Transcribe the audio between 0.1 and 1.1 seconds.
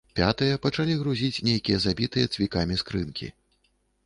Пятыя пачалі